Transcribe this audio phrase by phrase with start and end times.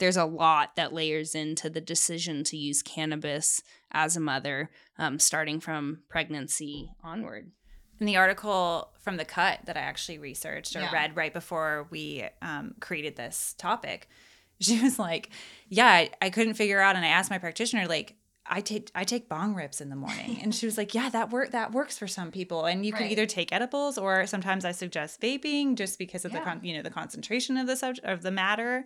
[0.00, 3.62] there's a lot that layers into the decision to use cannabis
[3.92, 7.52] as a mother, um, starting from pregnancy onward.
[8.00, 10.92] In the article from the cut that I actually researched or Yeah.
[10.92, 14.08] read right before we um, created this topic,
[14.60, 15.30] she was like,
[15.68, 18.16] "Yeah, I, I couldn't figure out." And I asked my practitioner, like,
[18.50, 21.30] "I take I take bong rips in the morning," and she was like, "Yeah, that
[21.30, 23.12] work that works for some people, and you can Right.
[23.12, 26.82] either take edibles or sometimes I suggest vaping just because of the con- you know
[26.82, 28.84] the concentration of the subject of the matter."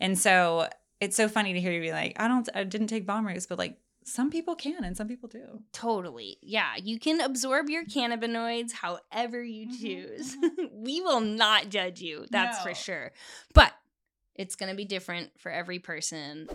[0.00, 0.68] And so
[1.00, 3.46] it's so funny to hear you be like, "I don't I didn't take bong rips,"
[3.46, 5.62] but like some people can and some people do.
[5.72, 6.36] Totally.
[6.42, 6.76] Yeah.
[6.76, 10.36] You can absorb your cannabinoids however you Mhm, choose.
[10.72, 12.26] we will not judge you.
[12.30, 13.12] That's for sure.
[13.54, 13.72] But
[14.34, 16.48] it's going to be different for every person.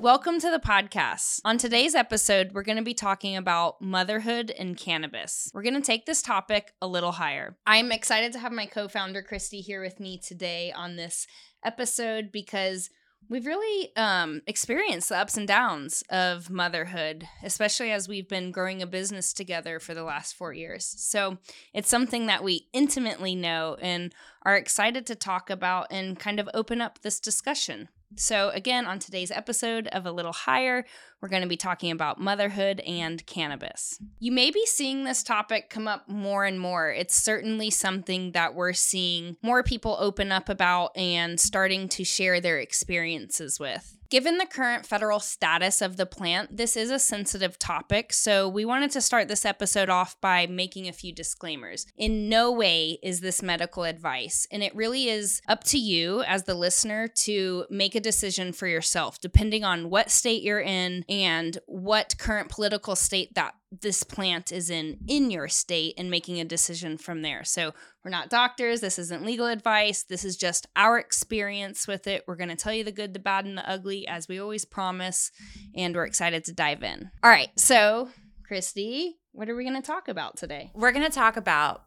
[0.00, 1.42] Welcome to the podcast.
[1.44, 5.50] On today's episode, we're going to be talking about motherhood and cannabis.
[5.52, 7.58] We're going to take this topic a little higher.
[7.66, 11.26] I'm excited to have my co founder, Christie, here with me today on this
[11.62, 12.88] episode because
[13.28, 18.80] we've really um, experienced the ups and downs of motherhood, especially as we've been growing
[18.80, 20.86] a business together for the last four years.
[20.96, 21.36] So
[21.74, 24.14] it's something that we intimately know and
[24.46, 27.90] are excited to talk about and kind of open up this discussion.
[28.16, 30.84] So, again, on today's episode of A Little Higher,
[31.20, 33.98] we're going to be talking about motherhood and cannabis.
[34.18, 36.90] You may be seeing this topic come up more and more.
[36.90, 42.40] It's certainly something that we're seeing more people open up about and starting to share
[42.40, 43.96] their experiences with.
[44.10, 48.64] Given the current federal status of the plant, this is a sensitive topic, so we
[48.64, 51.86] wanted to start this episode off by making a few disclaimers.
[51.96, 56.42] In no way is this medical advice, and it really is up to you as
[56.42, 61.58] the listener to make a decision for yourself, depending on what state you're in and
[61.66, 66.44] what current political state that this plant is in in your state and making a
[66.44, 67.44] decision from there.
[67.44, 67.72] So,
[68.04, 68.80] we're not doctors.
[68.80, 70.02] This isn't legal advice.
[70.02, 72.24] This is just our experience with it.
[72.26, 74.64] We're going to tell you the good, the bad, and the ugly, as we always
[74.64, 75.30] promise.
[75.74, 77.10] And we're excited to dive in.
[77.22, 77.50] All right.
[77.56, 78.08] So,
[78.46, 80.70] Christie, what are we going to talk about today?
[80.74, 81.84] We're going to talk about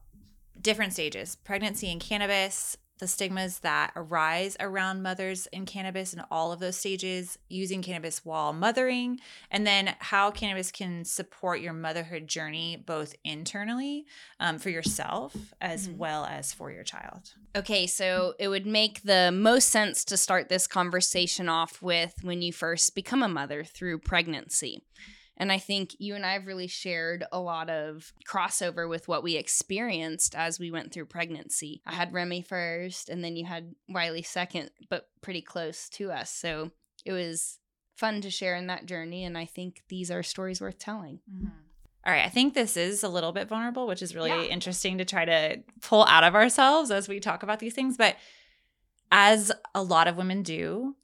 [0.61, 6.51] different stages pregnancy and cannabis, the stigmas that arise around mothers in cannabis and all
[6.51, 9.19] of those stages, using cannabis while mothering,
[9.51, 14.05] and then how cannabis can support your motherhood journey both internally
[14.39, 15.97] um, for yourself as Mhm.
[15.97, 17.33] well as for your child.
[17.55, 22.41] Okay, so it would make the most sense to start this conversation off with when
[22.41, 24.83] you first become a mother through pregnancy.
[25.35, 29.23] And I think you and I have really shared a lot of crossover with what
[29.23, 31.81] we experienced as we went through pregnancy.
[31.87, 36.29] I had Remy first, and then you had Wiley second, but pretty close to us.
[36.29, 36.71] So
[37.03, 37.57] it was
[37.95, 39.23] fun to share in that journey.
[39.23, 41.19] And I think these are stories worth telling.
[41.31, 41.47] Mm-hmm.
[42.05, 44.43] All right, I think this is a little bit vulnerable, which is really Yeah.
[44.43, 47.97] interesting to try to pull out of ourselves as we talk about these things.
[47.97, 48.17] But
[49.11, 50.95] as a lot of women do,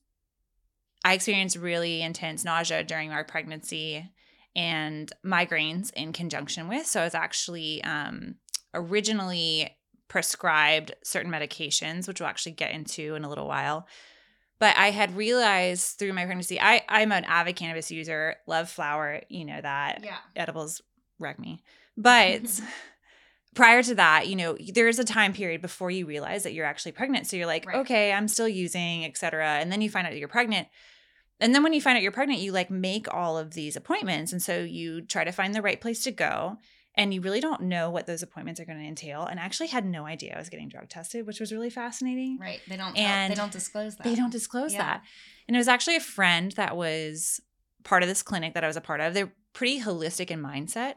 [1.06, 4.10] I experienced really intense nausea during our pregnancy
[4.56, 6.86] and migraines in conjunction with.
[6.86, 8.36] So I was actually um,
[8.74, 9.76] originally
[10.08, 13.88] prescribed certain medications, which we'll actually get into in a little while.
[14.60, 19.22] But I had realized through my pregnancy, I, I'm an avid cannabis user, love flower,
[19.30, 20.18] you know that Yeah.
[20.36, 20.82] edibles
[21.20, 21.64] wreck me.
[21.96, 22.60] But
[23.56, 26.92] prior to that, you know, there's a time period before you realize that you're actually
[26.92, 27.28] pregnant.
[27.28, 27.78] So you're like, Right.
[27.78, 29.48] okay, I'm still using, et cetera.
[29.48, 30.68] And then you find out that you're pregnant.
[31.40, 34.32] And then when you find out you're pregnant, you like make all of these appointments.
[34.34, 36.58] And so you try to find the right place to go.
[36.96, 39.24] And you really don't know what those appointments are going to entail.
[39.24, 42.40] And I actually had no idea I was getting drug tested, which was really fascinating.
[42.42, 42.60] Right.
[42.68, 42.98] They don't.
[42.98, 44.04] And they don't disclose that.
[44.04, 44.80] They don't disclose Yeah.
[44.80, 45.04] that.
[45.48, 47.40] And it was actually a friend that was
[47.86, 49.14] part of this clinic that I was a part of.
[49.14, 50.96] They're pretty holistic in mindset.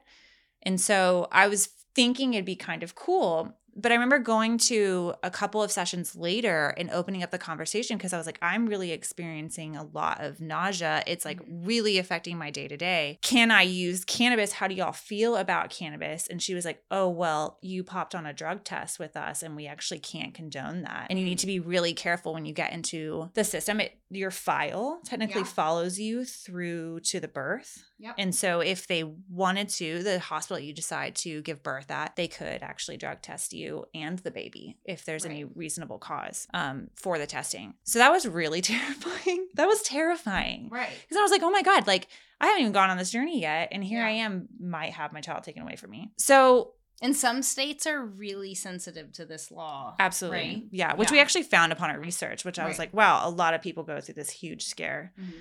[0.62, 3.56] And so I was thinking it'd be kind of cool.
[3.74, 7.96] But I remember going to a couple of sessions later and opening up the conversation
[7.96, 11.02] because I was like, I'm really experiencing a lot of nausea.
[11.06, 11.64] It's like mm-hmm.
[11.64, 13.18] really affecting my day to day.
[13.22, 14.52] Can I use cannabis?
[14.52, 16.26] How do y'all feel about cannabis?
[16.26, 19.56] And she was like, Oh, well, you popped on a drug test with us and
[19.56, 21.06] we actually can't condone that.
[21.08, 21.40] And you need mm-hmm.
[21.40, 23.80] to be really careful when you get into the system.
[23.80, 25.46] It, your file technically Yeah.
[25.46, 27.82] follows you through to the birth.
[27.98, 28.14] Yep.
[28.18, 32.28] And so if they wanted to, the hospital you decide to give birth at, they
[32.28, 37.18] could actually drug test you and the baby if there's any reasonable cause um, for
[37.18, 37.74] the testing.
[37.84, 39.46] So that was really terrifying.
[39.54, 40.68] that was terrifying.
[40.70, 40.90] Right.
[41.02, 42.08] Because I was like, oh my God, like
[42.40, 43.68] I haven't even gone on this journey yet.
[43.72, 44.06] And here Yeah.
[44.06, 46.10] I am, might have my child taken away from me.
[46.18, 49.96] So And some states are really sensitive to this law.
[49.98, 50.38] absolutely.
[50.38, 50.62] Right?
[50.70, 50.94] Yeah.
[50.94, 53.60] Which we actually found upon our research, which I was like, wow, a lot of
[53.60, 55.12] people go through this huge scare.
[55.20, 55.32] Mhm.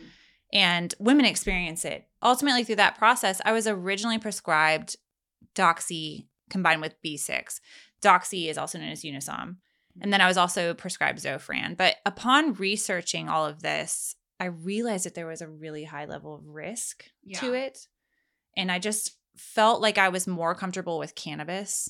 [0.54, 2.10] and women experience it.
[2.22, 4.98] Ultimately, through that process, I was originally prescribed
[5.56, 7.62] Doxy combined with B6.
[8.04, 9.58] Doxy is also known as Unisom.
[10.02, 11.78] And then I was also prescribed Zofran.
[11.78, 16.34] But upon researching all of this, I realized that there was a really high level
[16.36, 17.06] of risk
[17.36, 17.88] to it.
[18.58, 21.90] And I just felt like I was more comfortable with cannabis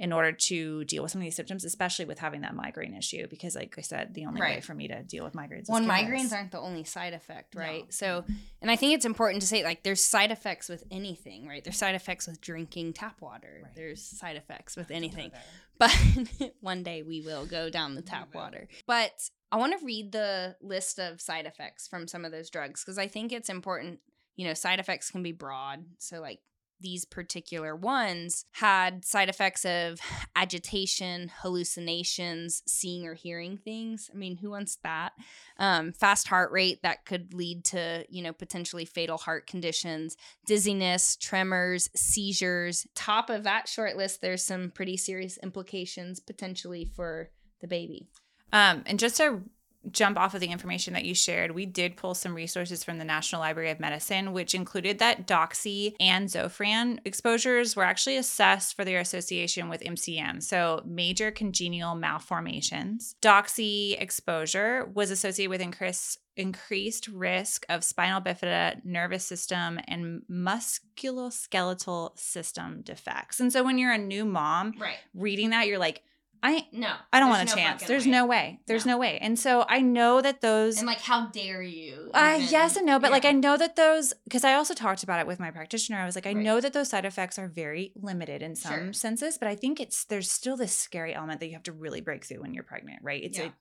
[0.00, 3.26] in order to deal with some of these symptoms, especially with having that migraine issue.
[3.28, 5.86] Because, like I said, the only way for me to deal with migraines Well, is
[5.86, 7.82] migraines aren't the only side effect, right?
[7.82, 7.90] No.
[7.90, 8.24] So,
[8.62, 11.62] and I think it's important to say like there's side effects with anything, right?
[11.62, 13.60] There's side effects with drinking tap water.
[13.62, 13.74] Right.
[13.76, 15.32] There's side effects with anything.
[15.78, 15.96] But
[16.60, 18.68] one day we will go down the tap water.
[18.86, 22.84] But I want to read the list of side effects from some of those drugs
[22.84, 24.00] because I think it's important.
[24.36, 25.86] You know, side effects can be broad.
[25.96, 26.40] So, like,
[26.80, 30.00] these particular ones had side effects of
[30.36, 34.10] agitation, hallucinations, seeing or hearing things.
[34.12, 35.12] I mean, who wants that?
[35.58, 40.16] Um, fast heart rate that could lead to, you know, potentially fatal heart conditions,
[40.46, 42.86] dizziness, tremors, seizures.
[42.94, 47.30] Top of that short list, there's some pretty serious implications potentially for
[47.60, 48.08] the baby.
[48.52, 49.42] Um, and just to
[49.90, 53.04] jump off of the information that you shared, we did pull some resources from the
[53.04, 58.84] National Library of Medicine, which included that Doxy and Zofran exposures were actually assessed for
[58.84, 63.14] their association with MCM, so major congenital malformations.
[63.22, 72.18] Doxy exposure was associated with increased increased risk of spinal bifida, nervous system, and musculoskeletal
[72.18, 73.40] system defects.
[73.40, 74.96] And so when you're a new mom Right.
[75.14, 76.02] reading that, you're like,
[76.42, 76.94] I No.
[77.12, 77.84] I don't want a no chance.
[77.84, 78.10] There's way.
[78.12, 78.60] no way.
[78.66, 78.92] There's No.
[78.94, 78.98] no.
[78.98, 79.18] way.
[79.20, 80.78] And so I know that those.
[80.78, 82.10] And like, how dare you?
[82.14, 85.02] uh, even- yes and no, but like I know that those because I also talked
[85.02, 85.98] about it with my practitioner.
[85.98, 86.36] I was like, I Right.
[86.44, 88.92] know that those side effects are very limited in some Sure.
[88.92, 92.00] senses, but I think it's there's still this scary element that you have to really
[92.00, 93.22] break through when you're pregnant, right?
[93.22, 93.46] It's Yeah.
[93.46, 93.52] a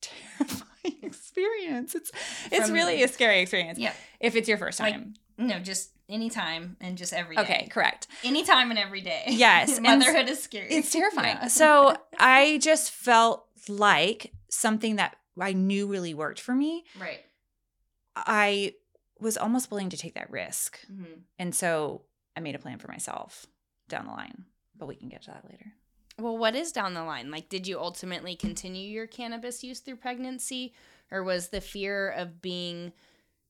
[0.00, 1.94] terrifying experience.
[1.94, 2.10] It's
[2.50, 3.78] it's From- really a scary experience.
[3.78, 3.92] Yeah.
[4.20, 5.14] If it's your first Like, time.
[5.38, 7.42] No, just anytime and just every day.
[7.42, 8.06] okay, correct.
[8.22, 9.24] Anytime and every day.
[9.28, 10.68] Yes, Motherhood is scary.
[10.70, 11.36] It's terrifying.
[11.40, 11.48] Yeah.
[11.48, 16.84] So I just felt like something that I knew really worked for me.
[17.00, 17.20] right.
[18.14, 18.74] I
[19.18, 20.78] was almost willing to take that risk.
[20.90, 21.22] Mhm.
[21.38, 22.02] And so
[22.36, 23.46] I made a plan for myself
[23.88, 24.44] down the line,
[24.76, 25.72] but we can get to that later.
[26.18, 27.30] Well, what is down the line?
[27.30, 30.74] Like, did you ultimately continue your cannabis use through pregnancy,
[31.10, 32.92] or was the fear of being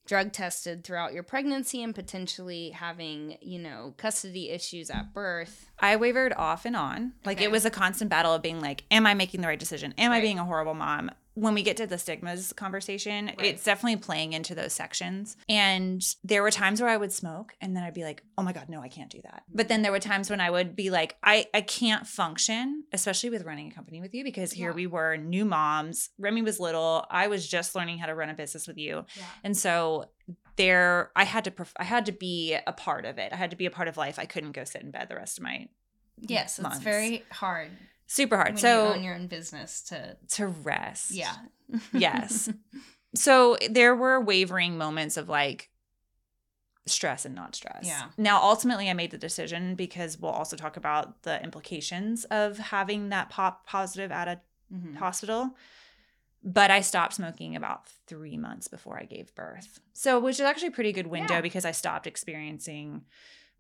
[0.07, 5.71] drug tested throughout your pregnancy and potentially having, you know, custody issues at birth?
[5.79, 7.13] I wavered off and on.
[7.25, 7.45] Like Okay.
[7.45, 9.95] it was a constant battle of being like, am I making the right decision?
[9.99, 11.11] Am I being a horrible mom?
[11.35, 13.37] When we get to the stigmas conversation, Right.
[13.47, 15.37] it's definitely playing into those sections.
[15.49, 18.53] And there were times where I would smoke and then I'd be like, oh my
[18.53, 19.45] God, no, I can't do that.
[19.53, 23.31] But then there were times when I would be like, I, I can't function, especially
[23.31, 24.77] with running a company with you, because here Yeah.
[24.77, 26.11] we were new moms.
[26.19, 27.07] Remy was little.
[27.11, 29.07] I was just learning how to run a business with you.
[29.17, 29.25] Yeah.
[29.43, 30.11] And so
[30.57, 33.33] there I had to perf- I had to be a part of it.
[33.33, 34.19] I had to be a part of life.
[34.19, 35.69] I couldn't go sit in bed the rest of my
[36.19, 37.71] Yes, it's very hard
[38.15, 38.51] super hard.
[38.51, 40.17] when so you own your own business to.
[40.31, 41.11] to rest.
[41.13, 41.35] Yeah.
[41.93, 42.49] Yes.
[43.15, 45.69] So there were wavering moments of like
[46.87, 47.85] stress and not stress.
[47.85, 48.05] Yeah.
[48.17, 53.11] Now ultimately I made the decision because we'll also talk about the implications of having
[53.11, 54.41] that pop positive at a
[54.75, 54.97] Mhm.
[54.97, 55.51] hospital.
[56.43, 59.79] But I stopped smoking about three months before I gave birth.
[59.93, 61.41] So, which is actually a pretty good window Yeah.
[61.43, 63.05] because I stopped experiencing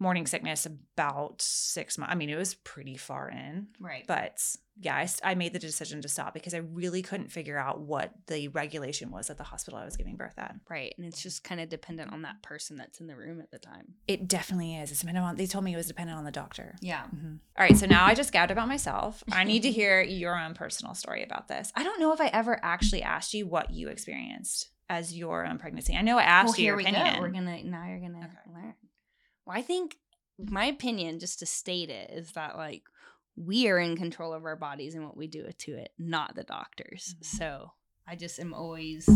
[0.02, 2.12] morning sickness about six months.
[2.12, 4.04] I mean, it was pretty far in, Right.
[4.06, 4.42] but
[4.80, 8.48] yeah, I made the decision to stop because I really couldn't figure out what the
[8.48, 10.54] regulation was at the hospital I was giving birth at.
[10.68, 10.94] Right.
[10.96, 13.58] And it's just kind of dependent on that person that's in the room at the
[13.58, 13.94] time.
[14.08, 14.90] It definitely is.
[14.90, 16.74] It's dependent on, they told me it was dependent on the doctor.
[16.80, 17.04] Yeah.
[17.14, 17.38] Mhm.
[17.58, 19.22] All right, so now I just gabbed about myself.
[19.30, 21.70] I need to hear your own personal story about this.
[21.76, 25.58] I don't know if I ever actually asked you what you experienced as your own
[25.58, 25.94] pregnancy.
[25.94, 27.14] I know I asked well, you here your we opinion.
[27.16, 27.20] go.
[27.20, 28.52] We're gonna now you're gonna Okay.
[28.54, 28.74] learn.
[29.46, 29.96] Well, I think
[30.38, 32.82] my opinion, just to state it, is that like
[33.36, 36.44] we are in control of our bodies and what we do to it, not the
[36.44, 37.14] doctors.
[37.20, 37.24] Mhm.
[37.24, 37.72] So
[38.06, 39.08] I just am always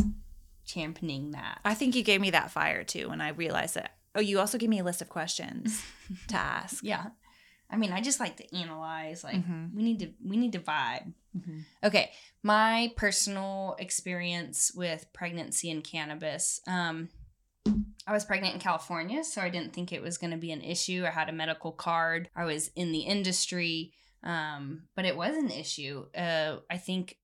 [0.64, 1.61] championing that.
[1.64, 3.92] I think you gave me that fire too when I realized that.
[4.14, 5.83] Oh, you also gave me a list of questions
[6.28, 6.83] to ask.
[6.83, 7.06] yeah.
[7.68, 9.25] I mean, I just like to analyze.
[9.25, 9.75] Like Mhm.
[9.75, 11.12] we need to we need to vibe.
[11.37, 11.64] Mhm.
[11.83, 16.61] Okay, my personal experience with pregnancy and cannabis.
[16.66, 17.09] Um,
[18.07, 20.63] I was pregnant in California, so I didn't think it was going to be an
[20.63, 21.05] issue.
[21.07, 22.31] I had a medical card.
[22.37, 26.07] I was in the industry, um, but it was an issue.
[26.17, 27.19] Uh, I think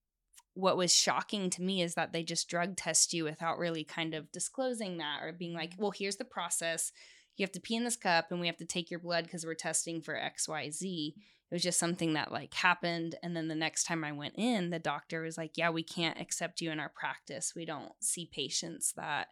[0.55, 4.13] what was shocking to me is that they just drug test you without really kind
[4.13, 6.91] of disclosing that or being like, well, here's the process.
[7.37, 9.45] You have to pee in this cup and we have to take your blood because
[9.45, 11.13] we're testing for XYZ
[11.53, 14.71] it was just something that like happened and then the next time i went in
[14.71, 18.27] the doctor was like yeah we can't accept you in our practice we don't see
[18.33, 19.27] patients that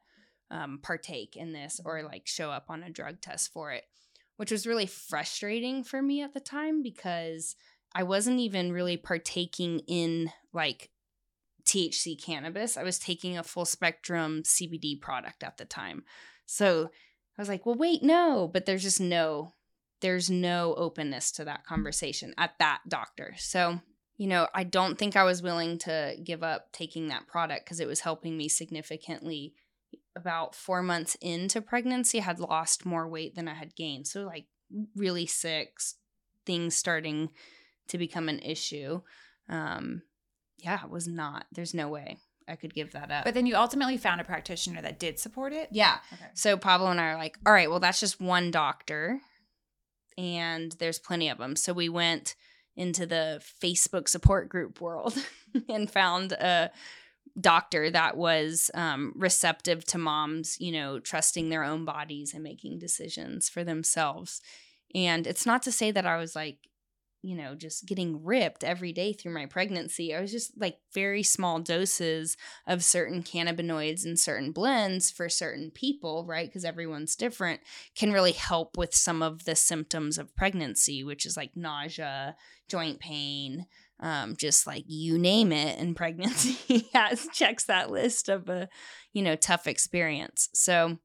[0.51, 3.85] um, partake in this or like show up on a drug test for it
[4.41, 7.55] which was really frustrating for me at the time because
[7.93, 10.89] I wasn't even really partaking in like
[11.63, 12.75] THC cannabis.
[12.75, 16.05] I was taking a full spectrum CBD product at the time.
[16.47, 16.89] So
[17.37, 19.53] I was like, well, wait, no, but there's just no,
[20.01, 23.35] there's no openness to that conversation at that doctor.
[23.37, 23.79] So,
[24.17, 27.79] you know, I don't think I was willing to give up taking that product because
[27.79, 29.53] it was helping me significantly.
[30.15, 34.07] About four months into pregnancy, had lost more weight than I had gained.
[34.07, 34.45] So, like,
[34.95, 35.77] really sick,
[36.45, 37.29] things starting
[37.87, 39.01] to become an issue.
[39.49, 40.01] Um,
[40.57, 41.45] yeah, it was not.
[41.51, 43.25] There's no way I could give that up.
[43.25, 45.69] But then you ultimately found a practitioner that did support it.
[45.71, 45.97] yeah.
[46.13, 46.25] Okay.
[46.33, 49.19] So Pablo and I are like, all right, well, that's just one doctor,
[50.17, 51.55] and there's plenty of them.
[51.55, 52.35] So we went
[52.75, 55.15] into the Facebook support group world
[55.69, 56.71] and found a
[57.39, 62.79] doctor that was um, receptive to moms, you know, trusting their own bodies and making
[62.79, 64.41] decisions for themselves.
[64.93, 66.57] And it's not to say that I was like,
[67.23, 70.13] you know, just getting ripped every day through my pregnancy.
[70.13, 72.35] I was just like very small doses
[72.65, 76.47] of certain cannabinoids and certain blends for certain people, right?
[76.47, 77.61] Because everyone's different,
[77.95, 82.35] can really help with some of the symptoms of pregnancy, which is like nausea,
[82.67, 83.67] joint pain,
[84.01, 85.79] um, just like you name it.
[85.79, 88.67] And pregnancy has checks that list of a,
[89.13, 90.49] you know, tough experience.
[90.53, 90.97] So,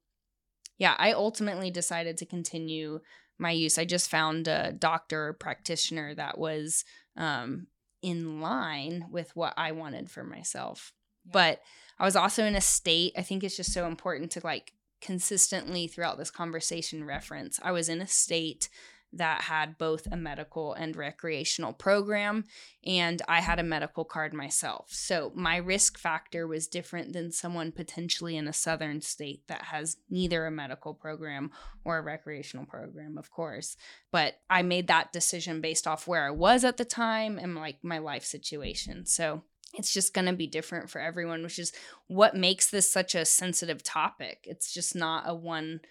[0.77, 2.99] yeah, I ultimately decided to continue
[3.39, 3.77] my use.
[3.77, 6.83] I just found a doctor or practitioner that was
[7.15, 7.67] um,
[8.01, 10.93] in line with what I wanted for myself.
[11.25, 11.31] Yeah.
[11.33, 11.61] But
[11.99, 15.87] I was also in a state, I think it's just so important to like consistently
[15.87, 17.59] throughout this conversation reference.
[17.61, 18.69] I was in a state
[19.13, 22.43] that had both a medical and recreational program,
[22.85, 24.87] and I had a medical card myself.
[24.89, 29.97] So my risk factor was different than someone potentially in a southern state that has
[30.09, 31.51] neither a medical program
[31.85, 33.77] or a recreational program, of course.
[34.11, 37.83] But I made that decision based off where I was at the time and like
[37.83, 39.05] my life situation.
[39.05, 41.73] So it's just going to be different for everyone, which is
[42.07, 44.39] what makes this such a sensitive topic.
[44.43, 45.81] It's just not a one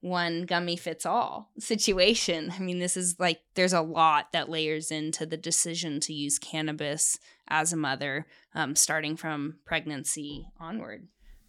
[0.00, 2.52] one gummy fits all situation.
[2.56, 6.38] I mean, this is like there's a lot that layers into the decision to use
[6.38, 11.06] cannabis as a mother, um, starting from pregnancy onward.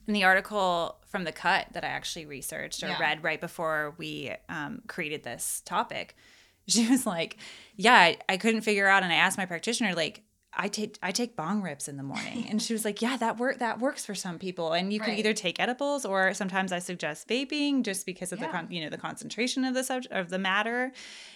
[0.07, 2.99] In the article from the cut that I actually researched or Yeah.
[2.99, 6.15] read right before we um, created this topic,
[6.67, 7.37] she was like,
[7.75, 11.11] "Yeah, I, I couldn't figure out." And I asked my practitioner, like, "I take I
[11.11, 14.05] take bong rips in the morning," and she was like, "Yeah, that work that works
[14.05, 18.05] for some people, and you can either take edibles or sometimes I suggest vaping just
[18.05, 20.91] because of the con- you know the concentration of the subject of the matter."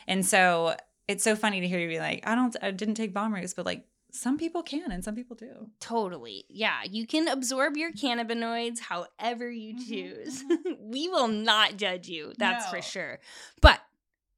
[0.07, 0.75] And so
[1.07, 3.53] it's so funny to hear you be like, "I don't I didn't take bong rips,
[3.53, 5.69] but like." Some people can and some people do.
[5.81, 6.45] Totally.
[6.47, 6.83] Yeah.
[6.89, 10.41] You can absorb your cannabinoids however you Mhm, choose.
[10.79, 12.31] we will not judge you.
[12.37, 13.19] That's for sure.
[13.59, 13.81] But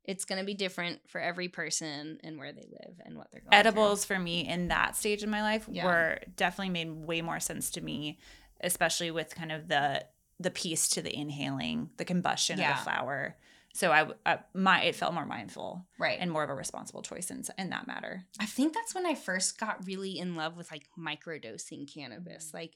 [0.07, 3.41] it's going to be different for every person and where they live and what they're
[3.41, 3.59] going through.
[3.59, 5.85] edibles for me in that stage of my life Yeah.
[5.85, 8.17] were definitely made way more sense to me
[8.61, 10.03] especially with kind of the
[10.39, 12.71] the piece to the inhaling the combustion Yeah.
[12.71, 13.35] of the flower
[13.73, 16.17] so I, I uh, my it felt more mindful Right.
[16.19, 19.13] and more of a responsible choice in, in that matter I think that's when I
[19.15, 22.51] first got really in love with like microdosing cannabis.
[22.51, 22.53] Mm.
[22.53, 22.73] Like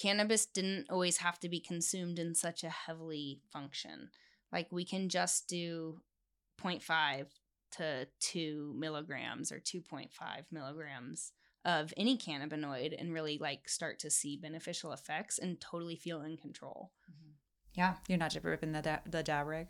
[0.00, 4.10] cannabis didn't always have to be consumed in such a heavily function.
[4.52, 6.00] Like we can just do
[6.62, 7.26] 0.5
[7.70, 10.08] to 2 milligrams or 2.5
[10.50, 11.32] milligrams
[11.64, 16.36] of any cannabinoid and really like start to see beneficial effects and totally feel in
[16.36, 16.92] control.
[17.74, 17.94] Yeah.
[18.08, 19.68] you're not ever ripping the da- the dab rig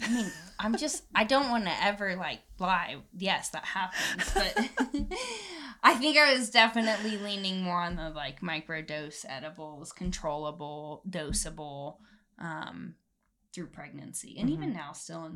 [0.00, 2.96] I mean, I'm just I don't want to ever like lie.
[3.16, 4.56] Yes, that happens, but
[5.82, 11.96] I think I was definitely leaning more on the like microdose edibles, controllable, dosable,
[12.38, 12.94] um,
[13.52, 15.32] through pregnancy, and even now still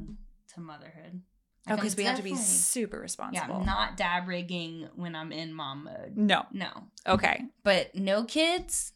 [0.53, 1.23] into motherhood.
[1.69, 5.53] oh because we have to be super yeah, responsible not dab rigging when I'm in
[5.53, 6.17] mom mode.
[6.17, 6.71] no No,
[7.07, 8.93] okay but no kids,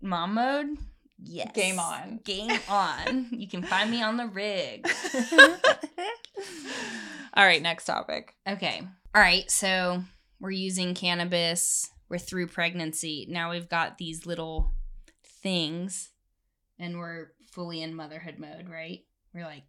[0.00, 0.78] mom mode.
[1.24, 1.52] Yes.
[1.54, 2.18] Game on.
[2.24, 3.28] Game on.
[3.30, 4.84] you can find me on the rig.
[7.34, 8.82] all right next topic Okay.
[9.14, 9.48] All right.
[9.48, 10.02] So
[10.40, 11.88] we're using cannabis.
[12.08, 13.26] We're through pregnancy.
[13.30, 14.74] Now we've got these little
[15.42, 16.10] things
[16.76, 19.04] and we're fully in motherhood mode, right?
[19.32, 19.62] We're like,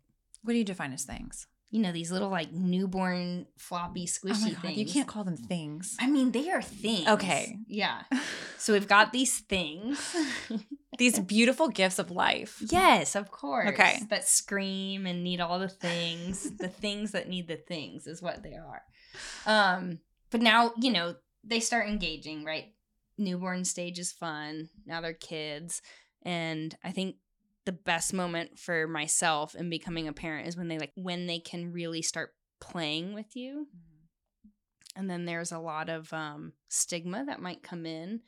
[0.43, 4.43] what do you define as things you know, these little like newborn floppy oh squishy
[4.43, 4.77] my God, things.
[4.77, 7.07] you can't call them things I mean, they are things.
[7.07, 7.57] Okay.
[7.67, 8.03] Yeah.
[8.59, 10.15] So we've got these things.
[10.97, 13.71] these beautiful gifts of life yes, of course.
[13.71, 13.99] Okay.
[14.09, 16.49] That scream and need all the things.
[16.57, 18.83] the things that need the things is what they are.
[19.45, 19.99] Um,
[20.31, 22.71] but now, you know, they start engaging, right?
[23.17, 24.69] Newborn stage is fun.
[24.85, 25.81] Now they're kids.
[26.21, 27.15] And I think
[27.65, 31.39] the best moment for myself in becoming a parent is when they like when they
[31.39, 33.67] can really start playing with you
[34.95, 38.21] and then there's a lot of um, stigma that might come in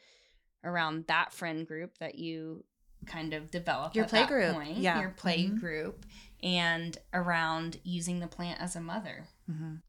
[0.64, 2.64] around that friend group that you
[3.06, 5.00] kind of develop Your play group, point, yeah.
[5.00, 5.60] your play Mhm.
[5.60, 6.06] group
[6.42, 9.82] and around using the plant as a mother Mhm.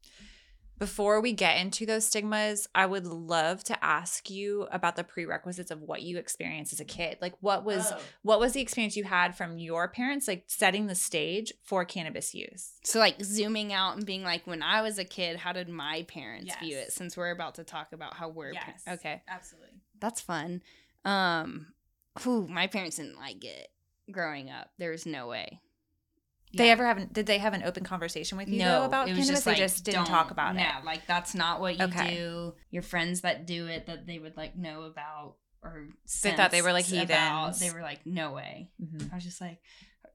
[0.79, 5.71] Before we get into those stigmas, I would love to ask you about the prerequisites
[5.71, 7.17] of what you experienced as a kid.
[7.21, 7.99] Like what was Oh.
[8.21, 12.33] what was the experience you had from your parents like setting the stage for cannabis
[12.35, 12.73] use?
[12.83, 16.03] so like zooming out and being like when i was a kid how did my
[16.07, 19.71] parents view it since we're about to talk about how we're pa- okay Absolutely.
[19.99, 20.61] that's fun
[21.05, 21.67] um
[22.23, 23.67] whew, my parents didn't like it
[24.11, 25.59] growing up there was no way
[26.53, 26.71] They Yeah.
[26.73, 29.45] ever have did they have an open conversation with you though, about it was cannabis?
[29.45, 30.85] like, they just didn't talk about yeah, it.
[30.85, 32.15] like that's not what you Okay.
[32.15, 32.55] do.
[32.71, 35.87] Your friends that do it that they would like know about or
[36.23, 37.57] They thought they were, like, sense about.
[37.59, 38.69] They were like, no way.
[38.81, 39.11] Mhm.
[39.11, 39.59] I was just like,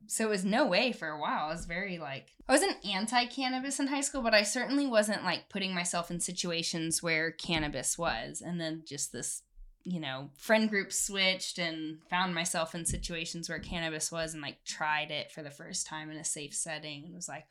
[0.06, 1.46] so it was no way for a while.
[1.48, 5.24] I was very like, I wasn't anti cannabis in high school, but I certainly wasn't
[5.24, 8.40] like putting myself in situations where cannabis was.
[8.40, 9.42] And then just this,
[9.84, 14.62] you know, friend group switched and found myself in situations where cannabis was and like
[14.64, 17.46] tried it for the first time in a safe setting and was like,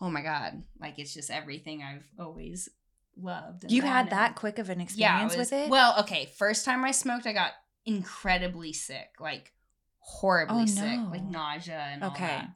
[0.00, 2.68] oh my God, like it's just everything I've always
[3.20, 3.70] loved.
[3.70, 5.70] You had that quick of an Yeah, experience was- with it?
[5.70, 6.26] Well, okay.
[6.36, 7.52] First time I smoked, I got
[7.84, 9.52] incredibly sick, like
[10.00, 11.08] horribly Oh, sick, no.
[11.10, 12.26] like nausea and all Okay.
[12.26, 12.50] that.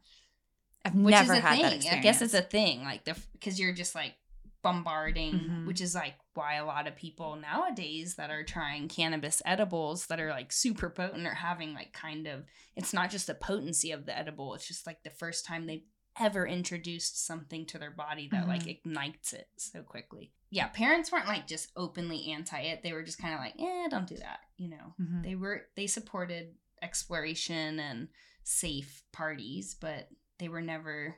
[0.85, 1.62] I've Which never is a had thing.
[1.62, 2.00] that experience.
[2.00, 4.14] I guess it's a thing, like the because you're just like
[4.62, 5.67] bombarding, Mhm.
[5.67, 10.21] which is like why a lot of people nowadays that are trying cannabis edibles that
[10.21, 12.45] are like super potent are having like kind of
[12.77, 15.85] it's not just the potency of the edible, it's just like the first time they've
[16.21, 18.69] ever introduced something to their body that like Mhm.
[18.85, 20.31] ignites it so quickly.
[20.51, 22.83] Yeah, parents weren't like just openly anti it.
[22.83, 24.95] They were just kind of like, "Eh, don't do that," you know.
[25.01, 25.23] Mhm.
[25.23, 28.09] They were they supported exploration and
[28.45, 31.17] safe parties, but they were never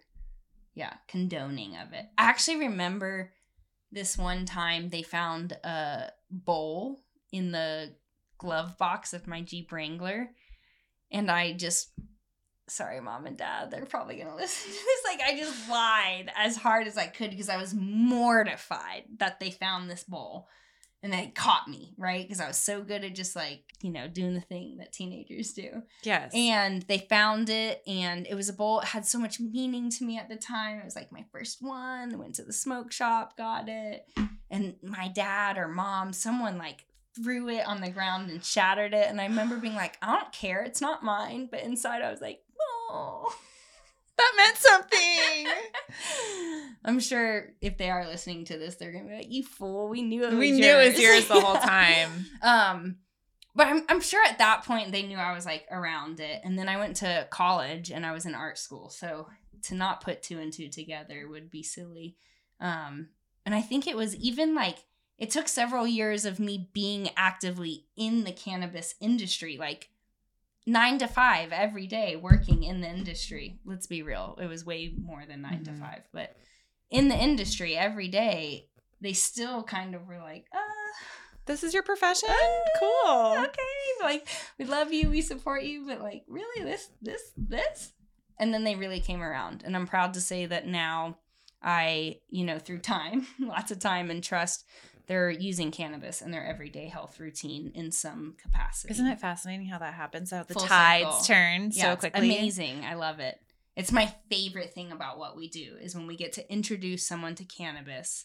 [0.77, 2.07] yeah, condoning of it.
[2.19, 3.33] I actually remember
[3.95, 7.01] this one time they found a bowl
[7.33, 7.95] in the
[8.39, 10.31] glove box of my Jeep Wrangler
[11.11, 11.91] and I just
[12.67, 15.05] sorry mom and dad they're probably going to listen to this.
[15.07, 19.51] Like I just lied as hard as I could because I was mortified that they
[19.51, 20.49] found this bowl
[21.05, 22.25] and they caught me, right?
[22.25, 25.53] Because I was so good at just like, you know, doing the thing that teenagers
[25.53, 25.83] do.
[26.03, 26.33] Yes.
[26.35, 28.81] And they found it, and it was a bowl.
[28.81, 30.79] It had so much meaning to me at the time.
[30.79, 32.19] It was like my first one.
[32.19, 34.09] Went to the smoke shop, got it.
[34.51, 39.07] And my dad or mom, someone like threw it on the ground and shattered it.
[39.07, 40.63] And I remember being like, I don't care.
[40.63, 41.49] It's not mine.
[41.51, 42.41] But inside, I was like,
[42.91, 43.31] oh.
[44.17, 45.47] That meant something.
[46.85, 49.89] I'm sure if they are listening to this, they're gonna be like, "You fool!
[49.89, 50.61] We knew it was we yours.
[50.61, 52.27] knew it was yours the whole time.
[52.43, 52.97] um
[53.57, 56.59] but I'm, I'm sure at that point they knew i was like around it and
[56.59, 59.29] then i went to college and i was in art school so
[59.63, 62.17] to not put two and two together would be silly
[62.61, 63.11] um
[63.47, 64.79] and i think it was even like
[65.19, 69.89] it took several years of me being actively in the cannabis industry like
[70.67, 74.93] nine to five every day working in the industry let's be real it was way
[74.99, 75.65] more than 9 Mhm.
[75.65, 76.35] to five but
[76.91, 78.69] in the industry every day
[79.01, 80.59] they still kind of were like uh
[81.47, 82.31] This is your profession?
[82.31, 83.35] Uh, Cool.
[83.45, 84.27] okay like
[84.59, 87.93] we love you we support you but like really this this this
[88.39, 91.19] and then they really came around and i'm proud to say that now
[91.63, 94.65] i you know through time lots of time and trust
[95.07, 99.79] they're using cannabis in their everyday health routine in some capacity Isn't it fascinating how
[99.79, 100.31] that happens?
[100.31, 101.25] How the Full tides circle.
[101.35, 102.21] turn yeah, so quickly.
[102.37, 103.41] amazing i love it
[103.77, 107.35] it's my favorite thing about what we do is when we get to introduce someone
[107.35, 108.25] to cannabis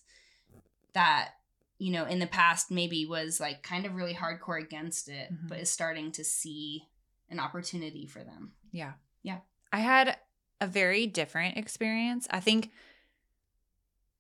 [0.94, 1.30] that
[1.78, 5.48] you know in the past maybe was like kind of really hardcore against it Mhm.
[5.50, 6.84] but is starting to see
[7.30, 8.94] an opportunity for them Yeah.
[9.24, 9.40] Yeah.
[9.72, 10.18] I had
[10.62, 12.28] a very different experience.
[12.32, 12.72] I think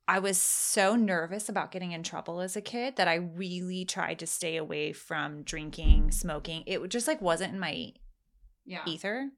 [0.09, 4.17] I was so nervous about getting in trouble as a kid that I really tried
[4.19, 6.63] to stay away from drinking, smoking.
[6.65, 7.93] It just like wasn't in my
[8.65, 9.29] yeah ether.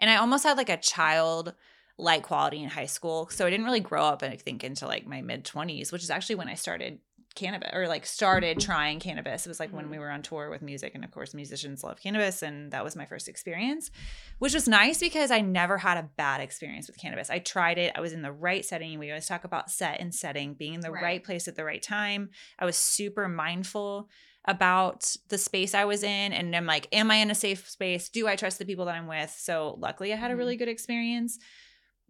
[0.00, 1.54] And I almost had like a child
[1.98, 3.28] like quality in high school.
[3.30, 6.10] So I didn't really grow up, I think, until like my mid 20s, which is
[6.10, 6.98] actually when I started
[7.38, 9.46] cannabis or like started trying cannabis.
[9.46, 9.90] It was like when Mhm.
[9.92, 10.94] we were on tour with music.
[10.94, 12.42] And of course, musicians love cannabis.
[12.42, 13.90] And that was my first experience,
[14.38, 17.30] which was nice because I never had a bad experience with cannabis.
[17.30, 18.98] I tried it, I was in the right setting.
[18.98, 21.02] We always talk about set and setting, being in the Right.
[21.02, 22.30] right place at the right time.
[22.58, 24.10] I was super mindful
[24.44, 28.08] about the space I was in and I'm like, am I in a safe space?
[28.08, 29.30] Do I trust the people that I'm with?
[29.38, 30.38] So luckily I had a Mhm.
[30.38, 31.38] really good experience.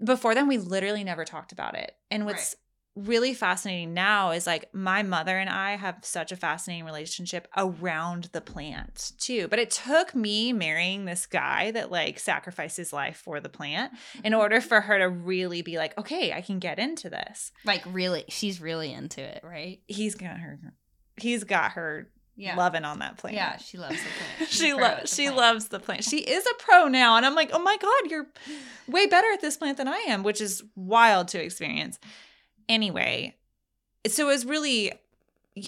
[0.02, 1.96] Before then, we literally never talked about it.
[2.10, 2.54] And what's
[3.06, 8.30] really fascinating now is like my mother and I have such a fascinating relationship around
[8.32, 9.48] the plant too.
[9.48, 13.92] But it took me marrying this guy that like sacrificed his life for the plant
[14.24, 14.40] in mm-hmm.
[14.40, 17.52] order for her to really be like, okay, I can get into this.
[17.64, 19.80] Like really, she's really into it, right?
[19.86, 20.58] He's got her.
[21.16, 22.56] He's got her Yeah.
[22.56, 23.36] loving on that plant.
[23.36, 24.50] Yeah, she loves the plant.
[24.50, 25.36] She's she a pro at loves she plant.
[25.36, 26.04] loves the plant.
[26.04, 28.26] She is a pro now, and I'm like, oh my god, you're
[28.86, 31.98] way better at this plant than I am, which is wild to experience.
[32.68, 33.34] Anyway,
[34.06, 34.92] so it was really,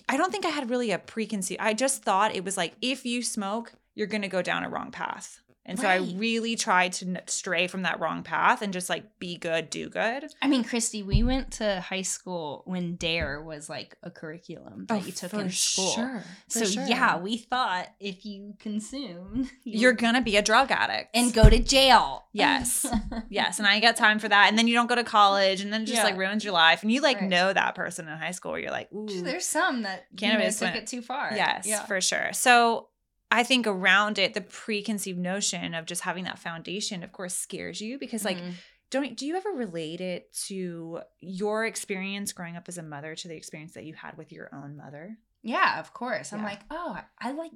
[0.09, 1.61] I don't think I had really a preconceived.
[1.61, 4.91] I just thought it was like if you smoke, you're gonna go down a wrong
[4.91, 5.41] path.
[5.67, 9.37] And so I really tried to stray from that wrong path and just like be
[9.37, 10.25] good, do good.
[10.43, 15.03] I mean, Christie, we went to high school when Dare was like a curriculum that
[15.03, 15.93] oh, you took Oh, in school.
[15.93, 16.87] Sure, So sure.
[16.87, 21.49] yeah, we thought if you consume, you you're gonna be a drug addict and go
[21.49, 22.25] to jail.
[22.33, 22.87] Yes.
[23.29, 24.49] Yes, and I got time for that.
[24.49, 26.05] And then you don't go to college, and then it just Yeah.
[26.05, 26.83] like ruins your life.
[26.83, 27.29] And you like Right.
[27.31, 28.53] know that person in high school.
[28.53, 31.31] Where You're like, ooh, There's some that Cannabis you know, took went- it too far.
[31.35, 31.85] yes, Yeah.
[31.87, 32.33] for sure.
[32.33, 32.89] So
[33.31, 37.81] I think around it, the preconceived notion of just having that foundation, of course, scares
[37.81, 38.55] you because like, Mhm.
[38.91, 43.29] don't do you ever relate it to your experience growing up as a mother to
[43.29, 45.17] the experience that you had with your own mother?
[45.43, 46.33] yeah, of course.
[46.35, 47.53] I'm like, oh, I, I like,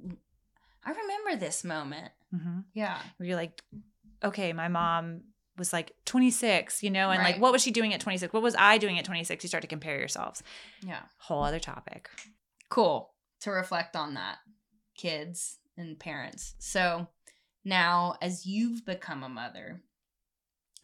[0.83, 2.11] I remember this moment.
[2.33, 2.61] Mm-hmm.
[2.73, 2.97] Yeah.
[3.17, 3.61] Where you're like,
[4.23, 5.21] okay, my mom
[5.57, 8.33] was like 26, you know, and like, what was she doing at 26?
[8.33, 9.43] What was I doing at 26?
[9.43, 10.41] You start to compare yourselves.
[10.81, 11.01] Yeah.
[11.19, 12.09] Whole other topic.
[12.69, 13.11] cool
[13.41, 14.37] to reflect on that
[14.97, 16.55] kids and parents.
[16.59, 17.07] So
[17.63, 19.81] now as you've become a mother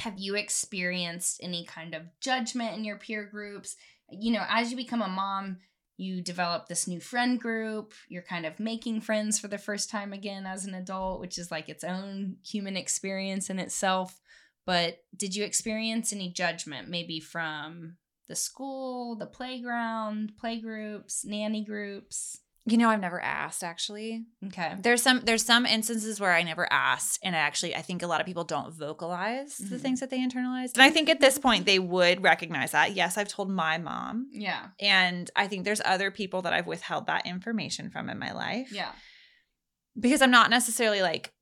[0.01, 3.75] have you experienced any kind of judgment in your peer groups?
[4.09, 5.57] You know as you become a mom
[5.97, 10.11] you develop this new friend group you're kind of making friends for the first time
[10.11, 14.19] again as an adult which is like its own human experience in itself.
[14.65, 22.39] But did you experience any judgment maybe from the school the playground playgroups nanny groups
[22.65, 24.23] You know, I've never asked actually.
[24.45, 24.75] Okay.
[24.79, 28.07] There's some there's some instances where I never asked, and I actually I think a
[28.07, 29.81] lot of people don't vocalize the Mhm.
[29.81, 30.73] things that they internalized.
[30.75, 32.93] And I think at this point they would recognize that.
[32.93, 34.67] Yes, I've told my mom, Yeah.
[34.79, 38.71] and I think there's other people that I've withheld that information from in my life.
[38.71, 38.91] Yeah.
[39.99, 41.33] because I'm not necessarily like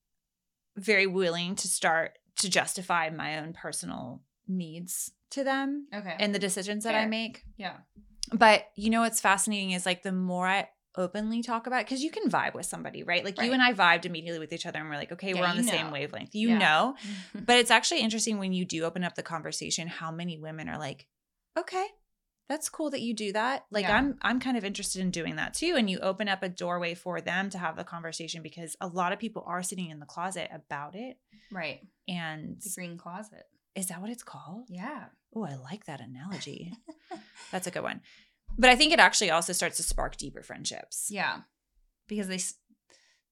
[0.76, 6.16] very willing to start to justify my own personal needs to them Okay.
[6.20, 7.44] and the decisions that I make.
[7.58, 7.78] yeah.
[8.34, 12.12] But you know what's fascinating is like the more I openly talk about because you
[12.12, 13.24] can vibe with somebody, right?
[13.26, 13.46] Like Right.
[13.48, 15.58] you and I vibed immediately with each other and we're like, okay, Yeah, we're on
[15.58, 16.36] the same wavelength.
[16.36, 16.58] You Yeah.
[16.60, 16.96] know.
[17.34, 20.78] But it's actually interesting when you do open up the conversation how many women are
[20.78, 21.08] like,
[21.58, 21.86] okay,
[22.50, 23.66] that's cool that you do that.
[23.72, 23.96] Like Yeah.
[23.98, 25.76] I'm I'm kind of interested in doing that too.
[25.78, 29.14] And you open up a doorway for them to have the conversation because a lot
[29.14, 31.18] of people are sitting in the closet about it.
[31.52, 31.80] right.
[32.08, 33.44] And The green closet.
[33.76, 34.66] is that what it's called?
[34.70, 35.06] Yeah.
[35.36, 36.74] Oh, I like that analogy.
[37.52, 38.02] That's a good one.
[38.58, 41.08] But I think it actually also starts to spark deeper friendships.
[41.10, 41.42] Yeah.
[42.08, 42.40] Because they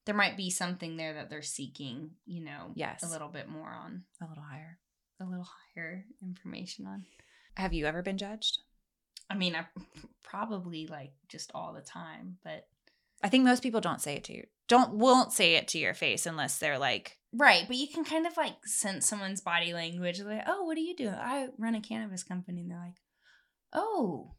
[0.06, 3.02] there might be something there that they're seeking, you know, Yes.
[3.02, 4.78] a little bit more on, A little higher.
[5.20, 7.04] a little higher information on.
[7.56, 8.60] Have you ever been judged?
[9.28, 9.66] I mean, I
[10.22, 12.68] probably like just all the time, but
[13.22, 14.46] I think most people don't say it to you.
[14.68, 17.64] Don't won't say it to your face unless they're like, right.
[17.66, 20.20] But you can kind of like sense someone's body language.
[20.20, 21.08] Like, oh, what do you do?
[21.10, 23.00] I run a cannabis company, and they're like,
[23.74, 24.34] oh.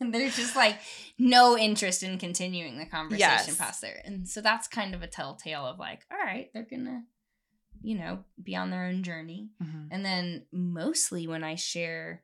[0.00, 0.78] And there's just like
[1.18, 3.56] no interest in continuing the conversation Yes.
[3.56, 4.00] past there.
[4.04, 7.04] And so that's kind of a telltale of like, all right, they're gonna,
[7.82, 9.50] you know, be on their own journey.
[9.62, 9.86] Mm-hmm.
[9.90, 12.22] And then mostly when I share,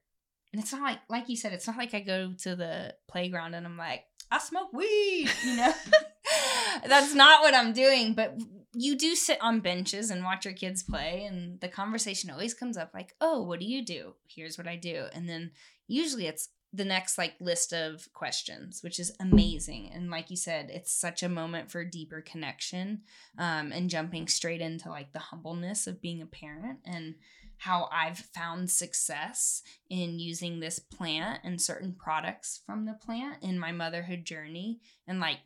[0.53, 3.55] and it's not like like you said, it's not like I go to the playground
[3.55, 5.73] and I'm like, I smoke weed, you know.
[6.87, 8.38] That's not what I'm doing, but
[8.75, 12.77] you do sit on benches and watch your kids play and the conversation always comes
[12.77, 14.14] up like, "Oh, what do you do?
[14.29, 15.51] Here's what I do." And then
[15.87, 19.90] usually it's the next like list of questions, which is amazing.
[19.92, 23.02] And like you said, it's such a moment for deeper connection
[23.38, 27.14] um, and jumping straight into like the humbleness of being a parent and
[27.59, 33.59] how I've found success in using this plant and certain products from the plant in
[33.59, 34.81] my motherhood journey.
[35.07, 35.38] And like,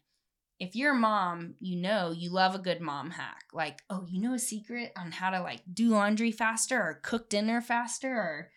[0.59, 3.45] if you're a mom, you know you love a good mom hack.
[3.53, 7.29] Like, oh, you know a secret on how to like do laundry faster or cook
[7.29, 8.51] dinner faster or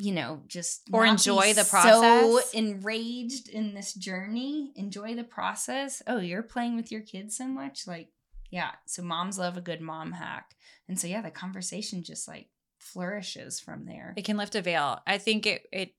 [0.00, 2.02] you know, just Or enjoy the process.
[2.02, 6.02] So enraged in this journey, enjoy the process.
[6.06, 8.08] Oh, you're playing with your kids so much, like
[8.50, 8.72] yeah.
[8.86, 10.56] So moms love a good mom hack,
[10.88, 14.14] and so yeah, the conversation just like flourishes from there.
[14.16, 15.00] It can lift a veil.
[15.06, 15.94] I think it it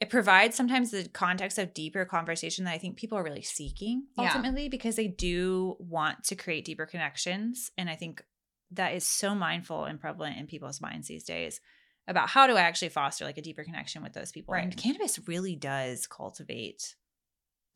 [0.00, 4.06] it provides sometimes the context of deeper conversation that I think people are really seeking
[4.16, 4.26] Yeah.
[4.26, 7.72] ultimately because they do want to create deeper connections.
[7.76, 8.22] And I think
[8.70, 11.60] that is so mindful and prevalent in people's minds these days.
[12.08, 14.54] About how do I actually foster like a deeper connection with those people.
[14.54, 14.64] Right.
[14.64, 16.96] And cannabis really does cultivate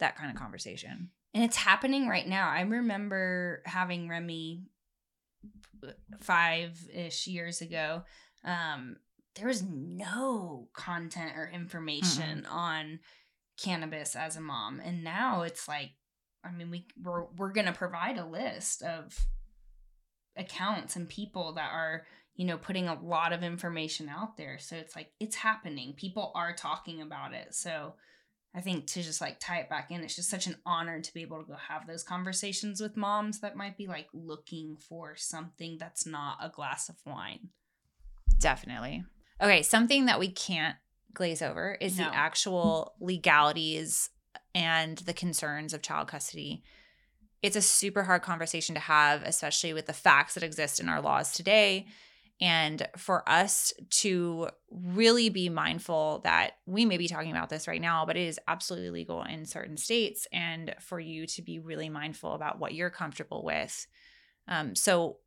[0.01, 1.11] that kind of conversation.
[1.35, 2.49] And it's happening right now.
[2.49, 4.65] I remember having Remy
[6.21, 8.03] five ish years ago.
[8.45, 8.97] Um,
[9.37, 13.01] there was no content or information on
[13.63, 14.81] cannabis as a mom.
[14.81, 15.91] And now it's like,
[16.45, 19.17] I mean, we we're we're gonna provide a list of
[20.37, 24.59] accounts and people that are, you know, putting a lot of information out there.
[24.59, 25.95] So it's like it's happening.
[25.97, 27.55] People are talking about it.
[27.55, 27.95] So
[28.55, 31.15] I think to just like tie it back in, it's just such an honor to
[31.15, 35.15] be able to go have those conversations with moms that might be like looking for
[35.17, 37.49] something that's not a glass of wine.
[38.39, 39.05] Definitely.
[39.41, 40.77] Okay, something that we can't
[41.15, 42.05] glaze over is No.
[42.05, 44.11] the actual legalities
[44.55, 46.63] and the concerns of child custody.
[47.43, 51.01] It's a super hard conversation to have, especially with the facts that exist in our
[51.01, 51.87] laws today.
[52.43, 57.81] And for us to really be mindful that we may be talking about this right
[57.81, 61.89] now, but it is absolutely legal in certain states, and for you to be really
[61.89, 63.87] mindful about what you're comfortable with.
[64.49, 65.19] Um, so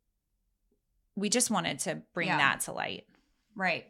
[1.14, 2.36] we just wanted to bring Yeah.
[2.36, 3.06] that to light.
[3.54, 3.86] Right.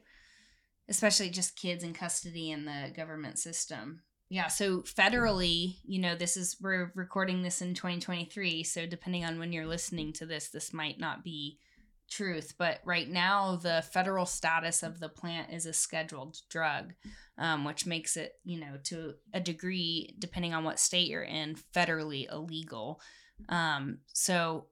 [0.88, 4.02] Especially just kids in custody in the government system.
[4.28, 4.46] Yeah.
[4.46, 8.62] So federally, you know, this is, we're recording this in 2023.
[8.62, 11.58] So depending on when you're listening to this, this might not be
[12.08, 12.54] truth.
[12.58, 16.94] But right now, the federal status of the plant is a scheduled drug,
[17.38, 21.56] um, which makes it, you know, to a degree, depending on what state you're in,
[21.74, 23.00] federally illegal.
[23.48, 24.66] Um, so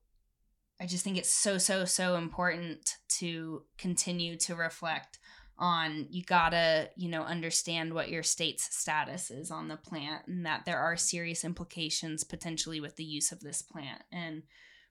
[0.81, 5.19] I just think it's so, so, so important to continue to reflect
[5.57, 10.45] on you gotta, you know, understand what your state's status is on the plant and
[10.45, 14.03] that there are serious implications potentially with the use of this plant.
[14.11, 14.43] And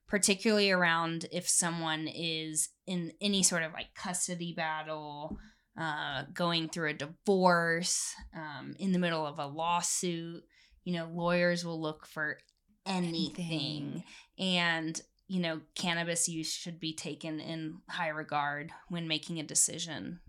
[0.08, 5.38] particularly around if someone is in any sort of like custody battle,
[5.78, 10.42] uh, going through a divorce, um, in the middle of a lawsuit,
[10.84, 12.38] you know, lawyers will look for
[12.86, 14.04] anything Anything.
[14.38, 20.20] and you know cannabis use should be taken in high regard when making a decision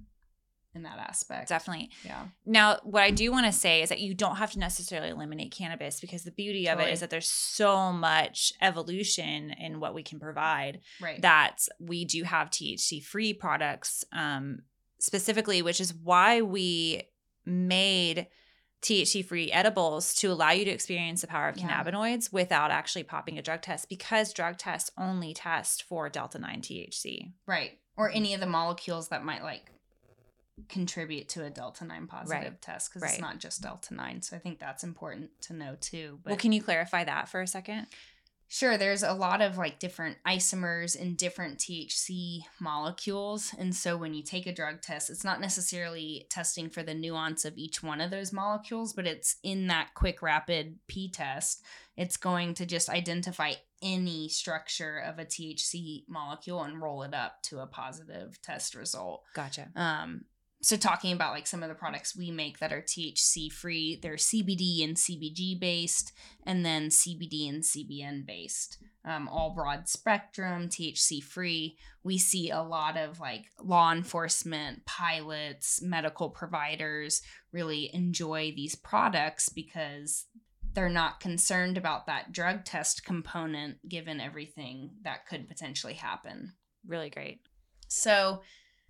[0.76, 1.90] in that aspect Definitely.
[2.04, 5.10] yeah Now, what I do want to say is that you don't have to necessarily
[5.10, 6.92] eliminate cannabis because the beauty of it Totally.
[6.92, 12.24] is that there's so much evolution in what we can provide right that we do
[12.24, 14.60] have THC free products um,
[15.00, 17.04] specifically, which is why we
[17.46, 18.28] made
[18.82, 21.68] THC free edibles to allow you to experience the power of Yeah.
[21.84, 26.62] cannabinoids without actually popping a drug test because drug tests only test for delta 9
[26.62, 27.32] THC.
[27.48, 29.72] right or any of the molecules that might like
[30.70, 32.62] contribute to a delta 9 positive Right.
[32.62, 33.12] test because Right.
[33.14, 36.38] it's not just delta 9 so i think that's important to know too but well,
[36.40, 37.88] can you clarify that for a second?
[38.48, 43.52] Sure, there's a lot of like different isomers in different THC molecules.
[43.58, 47.44] And so when you take a drug test, it's not necessarily testing for the nuance
[47.44, 51.64] of each one of those molecules, but it's in that quick rapid P test.
[51.98, 57.42] It's going to just identify any structure of a THC molecule and roll it up
[57.44, 59.24] to a positive test result.
[59.34, 59.70] Gotcha.
[59.76, 60.26] Um,
[60.62, 64.16] so talking about like some of the products we make that are THC free, they're
[64.16, 66.12] CBD and CBG based,
[66.44, 68.78] and then CBD and CBN based.
[69.04, 71.78] Um, all broad spectrum, THC free.
[72.04, 79.50] We see a lot of like law enforcement, pilots, medical providers really enjoy these products
[79.50, 80.26] because
[80.74, 86.54] they're not concerned about that drug test component given everything that could potentially happen.
[86.86, 87.42] Really great.
[87.88, 88.42] So,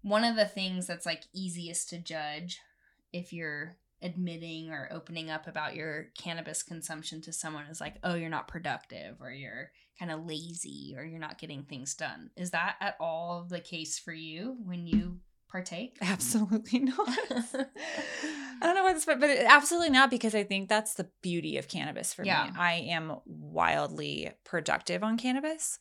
[0.06, 2.60] one of the things that's like easiest to judge
[3.12, 8.14] if you're admitting or opening up about your cannabis consumption to someone is like, oh,
[8.14, 12.30] you're not productive or you're kind of lazy or you're not getting things done.
[12.38, 15.98] Is that at all the case for you when you partake?
[16.04, 16.98] Absolutely not.
[17.10, 17.66] I
[18.62, 21.68] don't know what this, but but absolutely not because I think that's the beauty of
[21.68, 22.44] cannabis for Yeah.
[22.46, 22.52] me.
[22.56, 25.80] I am wildly productive on cannabis.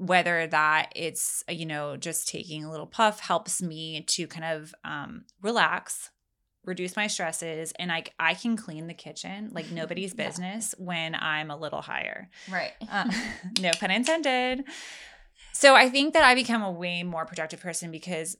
[0.00, 4.74] Whether that it's you know just taking a little puff helps me to kind of
[4.82, 6.08] um, relax,
[6.64, 10.26] reduce my stresses, and I I can clean the kitchen like nobody's Yeah.
[10.26, 12.30] business when I'm a little higher.
[12.50, 12.72] Right.
[12.90, 13.10] Uh,
[13.60, 14.64] no pun intended.
[15.52, 18.38] So I think that I become a way more productive person because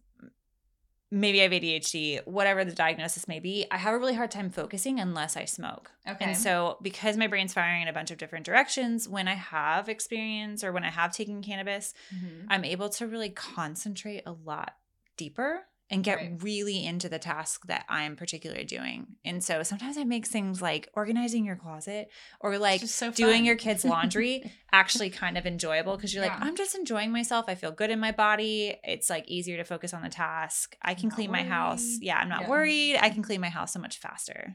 [1.11, 3.67] maybe I have ADHD, whatever the diagnosis may be.
[3.71, 5.91] I have a really hard time focusing unless I smoke.
[6.09, 6.25] Okay.
[6.25, 9.89] And so because my brain's firing in a bunch of different directions, when I have
[9.89, 12.47] experience or when I have taken cannabis, Mhm.
[12.49, 14.77] I'm able to really concentrate a lot
[15.17, 16.33] deeper and get Right.
[16.41, 19.17] really into the task that I'm particularly doing.
[19.25, 23.57] And so sometimes it makes things like organizing your closet or like so doing your
[23.67, 27.47] kids' laundry actually kind of enjoyable because you're like, I'm just enjoying myself.
[27.49, 28.77] I feel good in my body.
[28.85, 30.77] It's like easier to focus on the task.
[30.81, 31.99] I can Not clean my house.
[32.01, 32.49] Yeah, I'm not Yeah.
[32.51, 32.97] worried.
[32.97, 34.55] I can clean my house so much faster.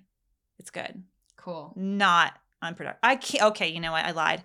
[0.58, 1.04] It's good.
[1.38, 1.74] cool.
[1.76, 3.00] Not unproductive.
[3.04, 3.44] I can't.
[3.52, 4.04] Okay, you know what?
[4.06, 4.42] I lied.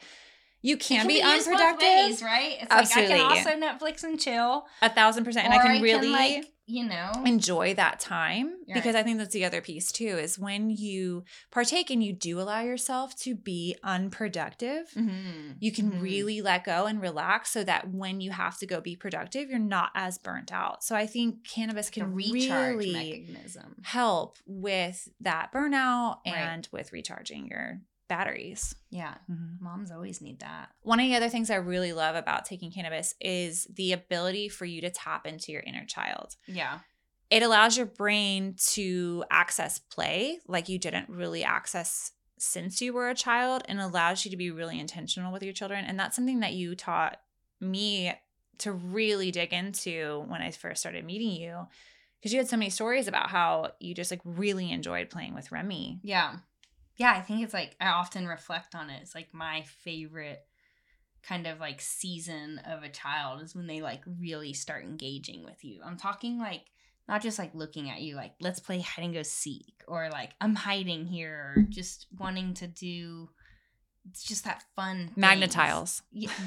[0.60, 1.88] You It can, be, both unproductive.
[1.88, 2.58] ways, right?
[2.60, 3.14] It's Absolutely.
[3.16, 5.46] like I can also Netflix and chill, A thousand percent.
[5.46, 8.74] And I can really like you know, enjoy that time Right.
[8.74, 12.40] because I think that's the other piece too is when you partake and you do
[12.40, 15.56] allow yourself to be unproductive, Mhm.
[15.60, 16.02] you can Mhm.
[16.02, 19.58] really let go and relax so that when you have to go be productive, you're
[19.58, 20.84] not as burnt out.
[20.84, 23.76] So I think cannabis can recharge really mechanism.
[23.84, 26.36] help with that burnout Right.
[26.36, 28.74] and with recharging your batteries.
[28.90, 29.64] Yeah, mm-hmm.
[29.64, 30.68] moms always need that.
[30.82, 34.66] One of the other things I really love about taking cannabis is the ability for
[34.66, 36.36] you to tap into your inner child.
[36.46, 36.80] Yeah,
[37.30, 43.08] It allows your brain to access play like you didn't really access since you were
[43.08, 45.84] a child and allows you to be really intentional with your children.
[45.84, 47.20] And that's something that you taught
[47.60, 48.12] me
[48.58, 51.66] to really dig into when I first started meeting you.
[52.18, 55.52] Because you had so many stories about how you just like really enjoyed playing with
[55.52, 56.00] Remy.
[56.02, 56.36] yeah,
[57.00, 57.12] yeah.
[57.12, 59.00] I think it's like I often reflect on it.
[59.00, 60.44] It's like my favorite
[61.22, 65.64] kind of like season of a child is when they like really start engaging with
[65.64, 65.80] you.
[65.82, 66.66] I'm talking like
[67.08, 70.32] not just like looking at you like let's play hide and go seek or like
[70.42, 73.30] I'm hiding here or just wanting to do
[74.10, 76.02] it's just that fun Magnet tiles.
[76.12, 76.30] Yeah.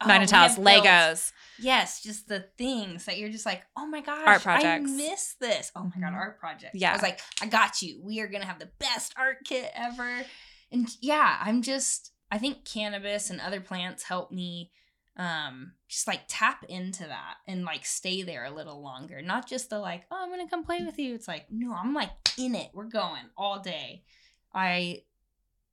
[0.00, 1.32] Oh, magnet, oh, Legos.
[1.58, 4.90] Yes, just the things that you're just like, oh my gosh, Art projects.
[4.90, 5.72] I miss this.
[5.74, 6.16] Oh my god, Mhm.
[6.16, 6.74] art project.
[6.74, 6.90] Yeah.
[6.90, 8.00] I was like, I got you.
[8.02, 10.24] We are gonna have the best art kit ever.
[10.70, 14.70] And yeah, I'm just I think cannabis and other plants help me
[15.16, 19.20] um just like tap into that and like stay there a little longer.
[19.22, 21.14] Not just the like, oh, I'm gonna come play with you.
[21.14, 22.70] It's like, no, I'm like in it.
[22.72, 24.04] We're going all day.
[24.54, 25.02] I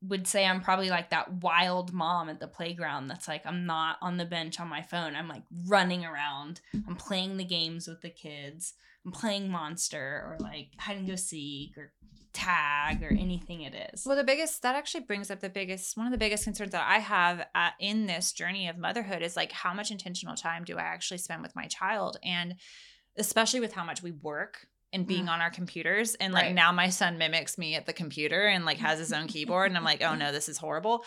[0.07, 3.97] would say I'm probably like that wild mom at the playground that's like I'm not
[4.01, 5.15] on the bench on my phone.
[5.15, 6.61] I'm like running around.
[6.87, 8.73] I'm playing the games with the kids.
[9.05, 11.93] I'm playing Monster or like hide and go seek or
[12.33, 14.05] tag or anything it is.
[14.05, 16.85] Well, the biggest that actually brings up the biggest one of the biggest concerns that
[16.87, 20.77] I have uh, in this journey of motherhood is like how much intentional time do
[20.77, 22.55] I actually spend with my child, and
[23.17, 25.29] especially with how much we work and being Mm.
[25.33, 26.15] on our computers.
[26.15, 26.55] And like Right.
[26.55, 29.77] now, my son mimics me at the computer and like has his own keyboard, and
[29.77, 31.05] I'm like, oh no, this is horrible.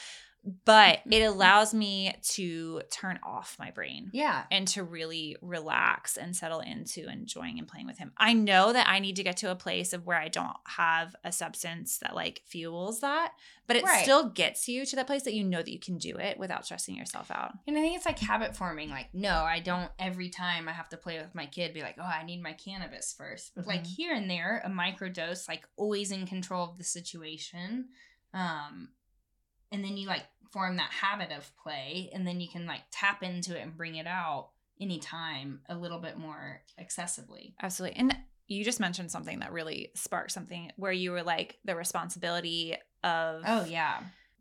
[0.64, 4.44] But it allows me to turn off my brain Yeah.
[4.50, 8.12] and to really relax and settle into enjoying and playing with him.
[8.16, 11.14] I know that I need to get to a place of where I don't have
[11.22, 13.32] a substance that like fuels that,
[13.66, 14.02] but it Right.
[14.02, 16.64] still gets you to that place that you know that you can do it without
[16.64, 17.52] stressing yourself out.
[17.66, 18.88] And I think it's like habit forming.
[18.88, 21.96] Like, no, I don't every time I have to play with my kid be like,
[21.98, 23.52] oh, I need my cannabis first.
[23.54, 23.86] But like Mhm.
[23.96, 27.90] here and there, a microdose, like always in control of the situation.
[28.32, 28.92] Um,
[29.70, 33.22] and then you like form that habit of play, and then you can like tap
[33.22, 37.54] into it and bring it out anytime a little bit more accessibly.
[37.60, 37.98] Absolutely.
[37.98, 42.76] And you just mentioned something that really sparked something where you were like the responsibility
[43.04, 44.00] of Oh yeah.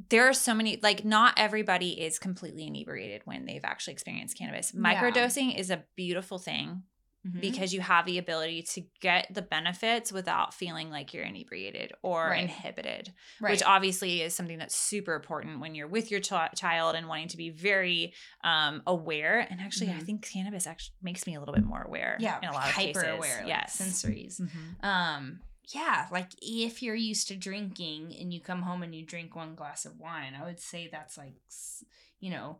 [0.10, 4.74] there are so many like not everybody is completely inebriated when they've actually experienced cannabis.
[4.74, 4.82] Yeah.
[4.82, 6.84] Microdosing is a beautiful thing
[7.28, 7.42] Mhm.
[7.42, 12.30] because you have the ability to get the benefits without feeling like you're inebriated or
[12.30, 12.44] Right.
[12.44, 13.52] inhibited, right.
[13.52, 17.28] which obviously is something that's super important when you're with your ch- child and wanting
[17.30, 18.14] to be very
[18.44, 19.40] um, aware.
[19.40, 20.06] And actually, I Mhm.
[20.06, 22.18] think cannabis actually makes me a little bit more aware.
[22.20, 23.16] yeah, in a lot of hyper cases.
[23.18, 24.40] aware, like yes, sensories.
[24.42, 24.84] Mhm.
[24.84, 25.42] um
[25.74, 29.54] yeah like if you're used to drinking and you come home and you drink one
[29.54, 31.34] glass of wine i would say that's like
[32.22, 32.60] you know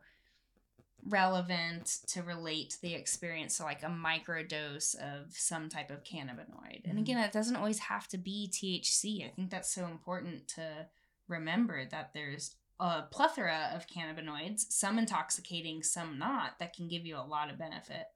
[1.10, 6.98] relevant to relate the experience to like a microdose of some type of cannabinoid and
[6.98, 7.02] Mhm.
[7.02, 10.88] again it doesn't always have to be thc i think that's so important to
[11.28, 17.18] remember that there's a plethora of cannabinoids some intoxicating some not that can give you
[17.18, 18.08] a lot of benefit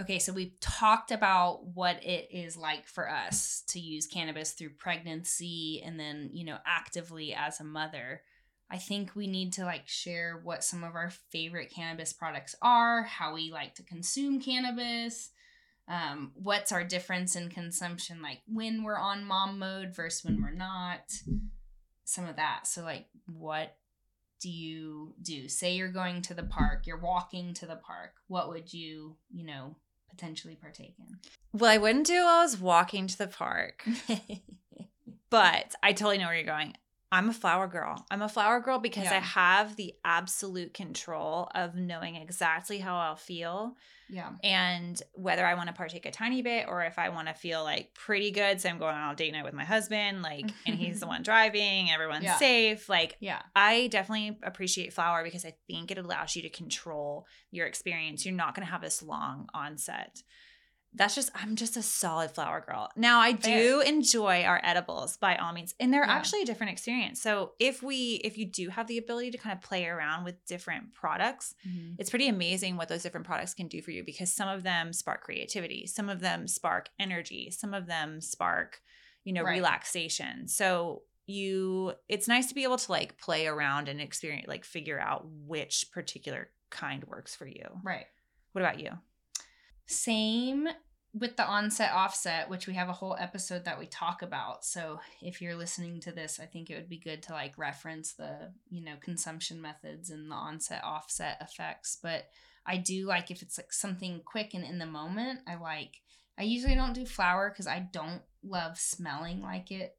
[0.00, 4.70] Okay, so we've talked about what it is like for us to use cannabis through
[4.70, 8.22] pregnancy and then, you know, actively as a mother.
[8.70, 13.02] I think we need to like share what some of our favorite cannabis products are,
[13.02, 15.30] how we like to consume cannabis,
[15.86, 20.50] um, what's our difference in consumption, like when we're on mom mode versus when we're
[20.50, 21.12] not,
[22.04, 22.66] some of that.
[22.66, 23.76] So, like, what
[24.40, 25.48] do you do?
[25.48, 28.12] Say you're going to the park, you're walking to the park.
[28.28, 29.76] What would you, you know,
[30.10, 31.18] potentially partake in?
[31.52, 33.84] Well, I wouldn't do while I was walking to the park,
[35.30, 36.74] but I totally know where you're going.
[37.14, 38.04] I'm a flower girl.
[38.10, 43.16] I'm a flower girl because I have the absolute control of knowing exactly how I'll
[43.16, 43.76] feel
[44.08, 44.32] Yeah.
[44.42, 47.62] and whether I want to partake a tiny bit or if I want to feel
[47.62, 48.60] like pretty good.
[48.60, 51.22] So I'm going on a date night with my husband, like, and he's the one
[51.22, 52.36] driving, everyone's Yeah.
[52.36, 52.88] safe.
[52.88, 53.42] Like, Yeah.
[53.54, 58.26] I definitely appreciate flower because I think it allows you to control your experience.
[58.26, 60.20] You're not going to have this long onset.
[60.96, 62.88] That's just, I'm just a solid flower girl.
[62.94, 66.12] Now, I do enjoy our edibles by all means, and they're Yeah.
[66.12, 67.20] actually a different experience.
[67.20, 70.44] So, if we, if you do have the ability to kind of play around with
[70.46, 71.96] different products, Mhm.
[71.98, 74.92] it's pretty amazing what those different products can do for you because some of them
[74.92, 78.80] spark creativity, some of them spark energy, some of them spark,
[79.24, 79.54] you know, Right.
[79.54, 80.46] relaxation.
[80.48, 85.00] So you it's nice to be able to like play around and experience like figure
[85.00, 87.80] out which particular kind works for you.
[87.82, 88.06] Right.
[88.52, 88.90] What about you?
[89.86, 90.68] Same
[91.14, 94.64] with the onset offset, which we have a whole episode that we talk about.
[94.64, 98.14] So if you're listening to this, I think it would be good to like reference
[98.14, 101.98] the, you know, consumption methods and the onset offset effects.
[102.02, 102.24] But
[102.66, 106.00] I do like if it's like something quick and in the moment, I like
[106.36, 109.96] I usually don't do flower because I don't love smelling like it,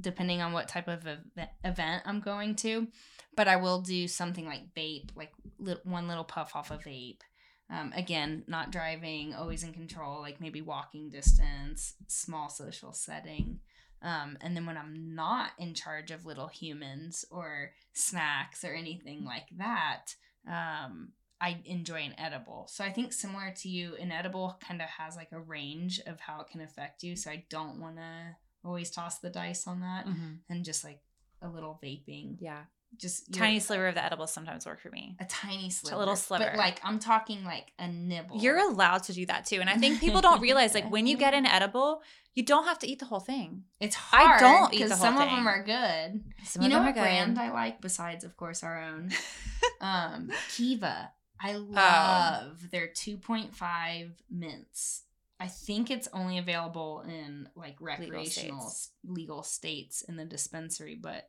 [0.00, 2.88] depending on what type of ev- event I'm going to.
[3.36, 7.20] But I will do something like vape, like li- one little puff off a vape.
[7.68, 13.58] Um, again, not driving, always in control, like maybe walking distance, small social setting.
[14.02, 19.24] Um, and then when I'm not in charge of little humans or snacks or anything
[19.24, 20.14] like that,
[20.46, 21.08] um,
[21.40, 22.66] I enjoy an edible.
[22.70, 26.20] So I think similar to you, an edible kind of has like a range of
[26.20, 27.16] how it can affect you.
[27.16, 30.06] So I don't want to always toss the dice on that
[30.48, 31.00] and just like
[31.42, 32.62] a little vaping, Yeah.
[32.98, 35.16] Just Tiny sliver of the edibles sometimes work for me.
[35.20, 36.44] a tiny sliver, a little sliver.
[36.50, 38.38] But like I'm talking like a nibble.
[38.40, 39.60] You're allowed to do that too.
[39.60, 42.02] And I think people don't realize like when you get an edible,
[42.34, 43.64] you don't have to eat the whole thing.
[43.80, 44.36] It's hard.
[44.36, 46.22] I don't eat the whole some of them are good.
[46.44, 49.10] Some you of know them what brand I like besides, of course, our own?
[49.80, 51.10] um, Kiva.
[51.40, 51.58] I Oh.
[51.68, 55.02] love their 2.5 mints.
[55.38, 58.90] I think it's only available in like recreational states.
[59.04, 61.28] legal states in the dispensary, but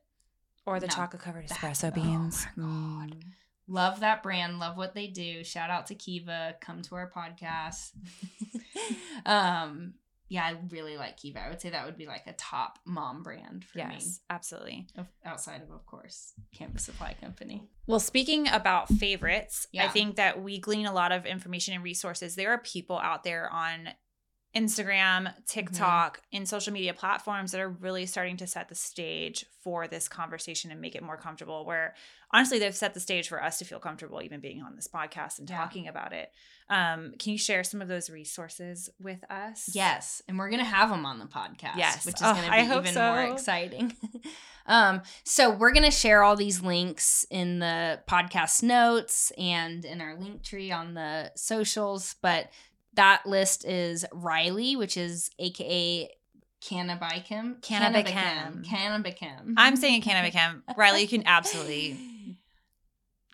[0.66, 0.94] or the No.
[0.94, 2.46] chocolate covered That- espresso oh beans.
[2.56, 3.10] my God.
[3.16, 3.22] Mm.
[3.68, 4.58] love that brand.
[4.58, 5.44] Love what they do.
[5.44, 6.56] Shout out to Kiva.
[6.60, 7.90] Come to our podcast.
[9.26, 9.94] um,
[10.30, 11.40] yeah, I really like Kiva.
[11.40, 13.84] I would say that would be like a top mom brand for me.
[13.92, 14.86] Yes, absolutely.
[14.96, 20.42] of- outside of of course Canvast supply company Well, speaking about favorites, I think that
[20.42, 22.34] we glean a lot of information and resources.
[22.34, 23.88] There are people out there on
[24.62, 29.86] Instagram, TikTok, and social media platforms that are really starting to set the stage for
[29.86, 31.64] this conversation and make it more comfortable.
[31.64, 31.94] Where
[32.32, 35.38] honestly, they've set the stage for us to feel comfortable even being on this podcast
[35.38, 35.58] and Yeah.
[35.58, 36.32] talking about it.
[36.70, 39.70] Um, can you share some of those resources with us?
[39.74, 42.04] yes and we're gonna have them on the podcast Yes.
[42.04, 43.00] which is Oh, gonna be even so.
[43.00, 43.96] more exciting
[44.66, 50.14] um so we're gonna share all these links in the podcast notes and in our
[50.16, 52.50] link tree on the socials but
[52.98, 56.08] that list is riley which is aka
[56.60, 58.62] cannabicum Cannabicum.
[58.64, 60.62] cannabicum I'm saying Cannabicam.
[60.76, 61.96] Riley, you can absolutely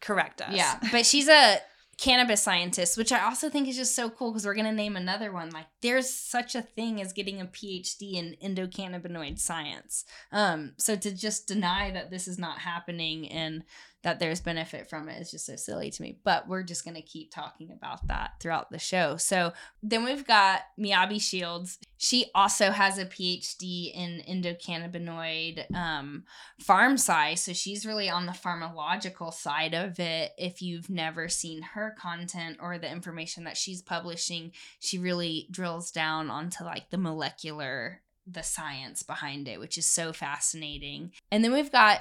[0.01, 0.55] correct us.
[0.55, 1.59] Yeah, but she's a
[1.97, 5.33] cannabis scientist, which I also think is just so cool because we're gonna name another
[5.33, 5.51] one.
[5.51, 10.05] Like, there's such a thing as getting a PhD in endocannabinoid science.
[10.33, 13.65] Um, so to just deny that this is not happening and
[14.05, 16.19] that there's benefit from it is just so silly to me.
[16.25, 19.17] But we're just gonna keep talking about that throughout the show.
[19.17, 19.53] So
[19.83, 21.79] then we've got Miyabi Shields.
[21.97, 26.25] She also has a PhD in endocannabinoid um,
[26.63, 27.35] pharm sci.
[27.35, 30.33] So she's really on the pharmacological side of it.
[30.37, 35.91] If you've never seen her content or the information that she's publishing, she really drills
[35.91, 41.13] down onto like the molecular, the science behind it, which is so fascinating.
[41.31, 42.01] And then we've got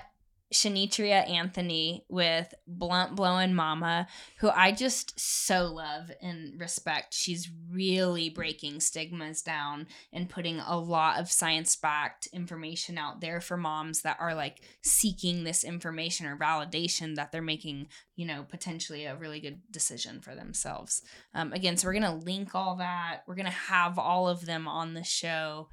[0.54, 7.14] Shanitria Anthony with Blunt Blowin' Mama, who I just so love and respect.
[7.14, 13.42] She's really breaking stigmas down and putting a lot of science backed information out there
[13.42, 18.44] for moms that are like seeking this information or validation that they're making, you know,
[18.44, 21.02] potentially a really good decision for themselves.
[21.34, 23.22] Um, again, so we're going to link all that.
[23.28, 25.70] We're going to have all of them on the show.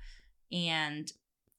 [0.53, 1.13] And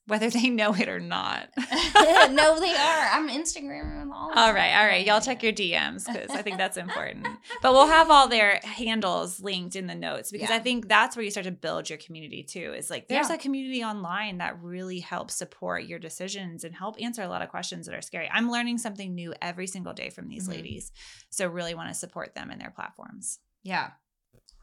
[0.08, 1.50] Whether they know it or not.
[1.58, 3.10] no, they are.
[3.14, 4.32] I'm Instagramming all.
[4.36, 5.06] All right, all right.
[5.06, 7.28] Y'all check your DMs because I think that's important.
[7.62, 10.56] But we'll have all their handles linked in the notes because Yeah.
[10.56, 12.74] I think that's where you start to build your community too.
[12.76, 13.36] Is like there's Yeah.
[13.36, 17.50] a community online that really helps support your decisions and help answer a lot of
[17.50, 18.28] questions that are scary.
[18.34, 20.52] I'm learning something new every single day from these Mhm.
[20.52, 20.92] ladies.
[21.30, 23.40] So really want to support them and their platforms.
[23.64, 23.92] Yeah,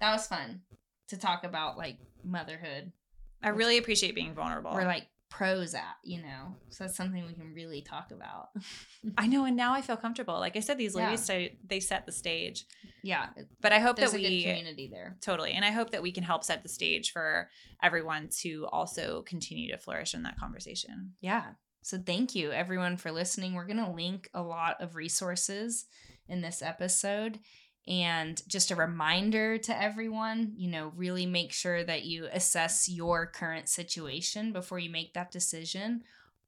[0.01, 0.63] that was fun
[1.09, 2.93] to talk about like motherhood.
[3.41, 4.73] I really appreciate being vulnerable.
[4.75, 6.57] We're like pros at, you know.
[6.71, 8.49] So that's something we can really talk about.
[9.19, 10.35] I know, and now I feel comfortable.
[10.35, 12.65] Like I said, these ladies say they set the stage.
[13.03, 13.27] Yeah,
[13.61, 15.17] But I hope there's that we community there.
[15.21, 17.49] totally, and I hope that we can help set the stage for
[17.83, 21.13] everyone to also continue to flourish in that conversation.
[21.21, 21.45] Yeah.
[21.83, 23.55] So thank you everyone for listening.
[23.55, 25.87] We're going to link a lot of resources
[26.29, 27.39] in this episode.
[27.89, 33.27] And just a reminder to everyone, you know, really make sure that you assess your
[33.27, 36.03] current situation before you make that decision.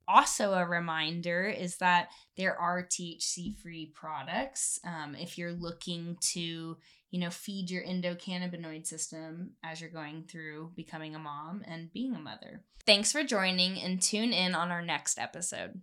[0.07, 4.80] Also, a reminder is that there are THC free products.
[4.84, 6.76] Um, if you're looking to,
[7.11, 12.14] you know, feed your endocannabinoid system as you're going through becoming a mom and being
[12.14, 12.64] a mother.
[12.84, 15.80] Thanks for joining and tune in on our next episode.